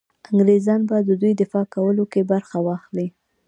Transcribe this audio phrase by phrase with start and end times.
[0.29, 3.07] انګرېزان به د دوی دفاع کولو کې برخه واخلي.